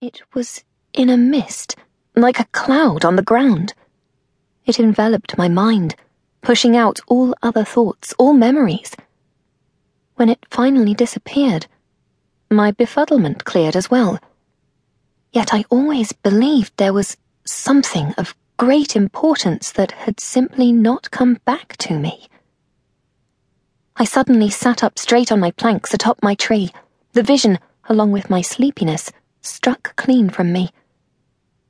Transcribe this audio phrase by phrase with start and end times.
[0.00, 0.62] It was
[0.92, 1.74] in a mist,
[2.14, 3.74] like a cloud on the ground.
[4.64, 5.96] It enveloped my mind,
[6.40, 8.94] pushing out all other thoughts, all memories.
[10.14, 11.66] When it finally disappeared,
[12.48, 14.20] my befuddlement cleared as well.
[15.32, 21.40] Yet I always believed there was something of great importance that had simply not come
[21.44, 22.28] back to me.
[23.96, 26.70] I suddenly sat up straight on my planks atop my tree,
[27.14, 27.58] the vision,
[27.88, 29.10] along with my sleepiness,
[29.40, 30.70] struck clean from me.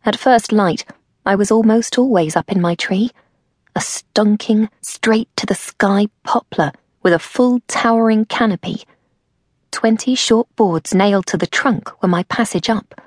[0.05, 0.85] At first light,
[1.27, 3.11] I was almost always up in my tree,
[3.77, 6.73] a stunking, straight to the sky poplar
[7.03, 8.85] with a full towering canopy.
[9.71, 13.01] Twenty short boards nailed to the trunk were my passage up.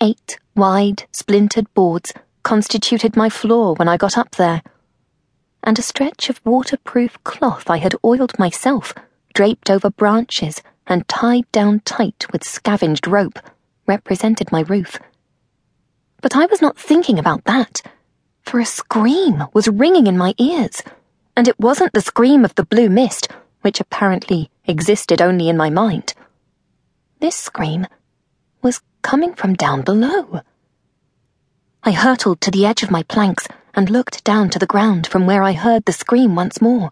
[0.00, 4.62] Eight wide, splintered boards constituted my floor when I got up there.
[5.62, 8.94] And a stretch of waterproof cloth I had oiled myself,
[9.34, 13.38] draped over branches and tied down tight with scavenged rope
[13.88, 15.00] represented my roof.
[16.20, 17.80] But I was not thinking about that,
[18.42, 20.82] for a scream was ringing in my ears,
[21.36, 23.28] and it wasn't the scream of the blue mist,
[23.62, 26.14] which apparently existed only in my mind.
[27.20, 27.86] This scream
[28.62, 30.42] was coming from down below.
[31.82, 35.26] I hurtled to the edge of my planks and looked down to the ground from
[35.26, 36.90] where I heard the scream once more.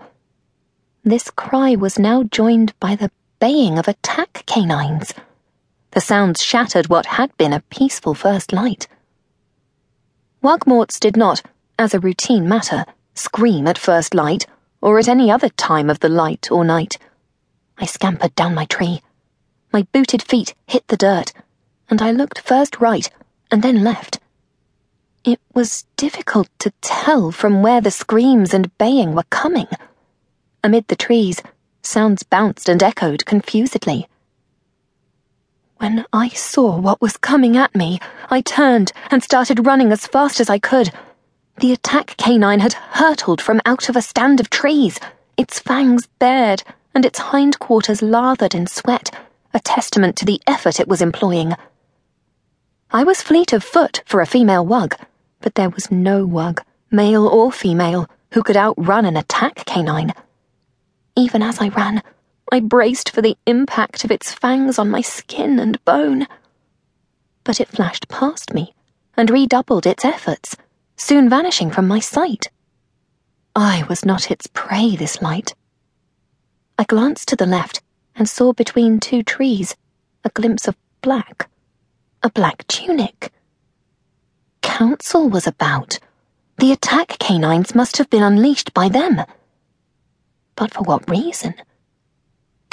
[1.04, 5.12] This cry was now joined by the baying of attack canines.
[5.96, 8.86] The sounds shattered what had been a peaceful first light.
[10.42, 11.40] Wugmorts did not,
[11.78, 14.46] as a routine matter, scream at first light
[14.82, 16.98] or at any other time of the light or night.
[17.78, 19.00] I scampered down my tree.
[19.72, 21.32] My booted feet hit the dirt,
[21.88, 23.08] and I looked first right
[23.50, 24.20] and then left.
[25.24, 29.68] It was difficult to tell from where the screams and baying were coming.
[30.62, 31.40] Amid the trees,
[31.80, 34.08] sounds bounced and echoed confusedly.
[35.78, 40.40] When I saw what was coming at me, I turned and started running as fast
[40.40, 40.90] as I could.
[41.58, 44.98] The attack canine had hurtled from out of a stand of trees,
[45.36, 46.62] its fangs bared
[46.94, 49.14] and its hindquarters lathered in sweat,
[49.52, 51.52] a testament to the effort it was employing.
[52.90, 54.98] I was fleet of foot for a female wug,
[55.40, 60.14] but there was no wug, male or female, who could outrun an attack canine.
[61.16, 62.02] Even as I ran,
[62.52, 66.26] I braced for the impact of its fangs on my skin and bone.
[67.42, 68.74] But it flashed past me
[69.16, 70.56] and redoubled its efforts,
[70.96, 72.48] soon vanishing from my sight.
[73.56, 75.54] I was not its prey this light.
[76.78, 77.82] I glanced to the left
[78.14, 79.74] and saw between two trees
[80.24, 81.48] a glimpse of black,
[82.22, 83.32] a black tunic.
[84.60, 85.98] Council was about.
[86.58, 89.22] The attack canines must have been unleashed by them.
[90.54, 91.54] But for what reason?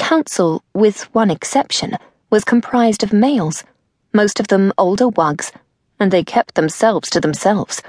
[0.04, 1.96] Council, with one exception,
[2.30, 3.64] was comprised of males,
[4.12, 5.50] most of them older wugs,
[5.98, 7.82] and they kept themselves to themselves.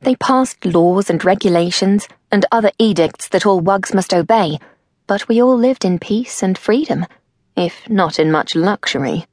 [0.00, 4.58] They passed laws and regulations and other edicts that all wugs must obey,
[5.06, 7.06] but we all lived in peace and freedom,
[7.56, 9.26] if not in much luxury.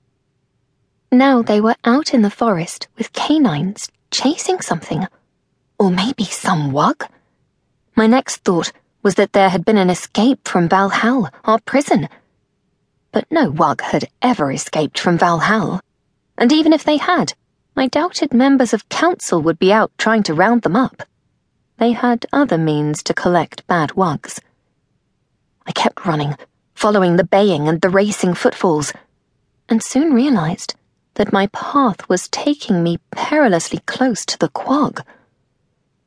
[1.12, 5.08] Now they were out in the forest with canines chasing something.
[5.80, 7.08] Or maybe some wug?
[7.96, 12.08] My next thought was that there had been an escape from Valhalla, our prison.
[13.12, 15.82] But no Wug had ever escaped from Valhalla.
[16.38, 17.34] And even if they had,
[17.76, 21.04] I doubted members of council would be out trying to round them up.
[21.78, 24.42] They had other means to collect bad Wugs.
[25.66, 26.36] I kept running,
[26.76, 28.92] following the baying and the racing footfalls,
[29.70, 30.76] and soon realized
[31.16, 35.02] that my path was taking me perilously close to the quag.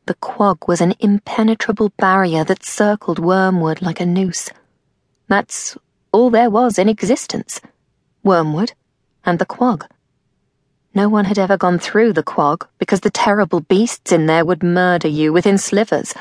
[0.06, 4.50] The quag was an impenetrable barrier that circled Wormwood like a noose.
[5.28, 5.76] That's
[6.12, 7.60] all there was in existence
[8.22, 8.72] Wormwood
[9.24, 9.86] and the quag.
[10.94, 14.62] No one had ever gone through the quag because the terrible beasts in there would
[14.62, 16.14] murder you within slivers.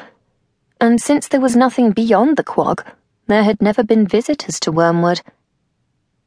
[0.79, 2.83] And since there was nothing beyond the quag,
[3.27, 5.21] there had never been visitors to Wormwood.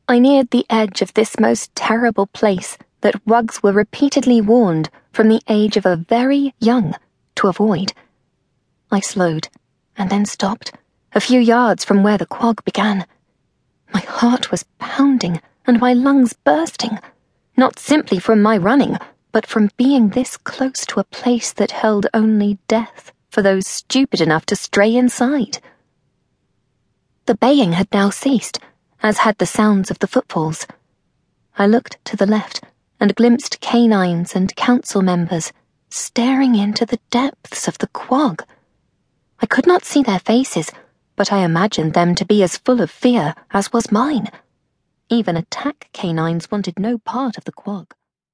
[0.07, 5.29] I neared the edge of this most terrible place that wugs were repeatedly warned from
[5.29, 6.95] the age of a very young
[7.37, 7.95] to avoid.
[8.91, 9.49] I slowed,
[9.97, 10.73] and then stopped,
[11.15, 13.07] a few yards from where the quag began.
[13.95, 16.99] My heart was pounding, and my lungs bursting,
[17.57, 18.99] not simply from my running,
[19.31, 24.21] but from being this close to a place that held only death for those stupid
[24.21, 25.59] enough to stray inside.
[27.27, 28.59] The baying had now ceased,
[29.01, 30.67] as had the sounds of the footfalls.
[31.57, 32.63] I looked to the left
[32.99, 35.53] and glimpsed canines and council members
[35.89, 38.43] staring into the depths of the quag.
[39.41, 40.73] I could not see their faces,
[41.17, 44.29] but I imagined them to be as full of fear as was mine.
[45.09, 47.95] Even attack canines wanted no part of the quag.